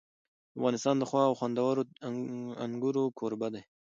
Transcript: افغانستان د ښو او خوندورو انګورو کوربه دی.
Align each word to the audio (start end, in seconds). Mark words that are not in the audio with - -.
افغانستان 0.57 0.95
د 0.99 1.03
ښو 1.09 1.17
او 1.27 1.33
خوندورو 1.39 1.81
انګورو 2.63 3.03
کوربه 3.19 3.47
دی. 3.53 3.63